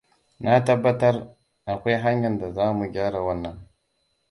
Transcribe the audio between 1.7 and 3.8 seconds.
akwai hanyar da za mu gyara wannan.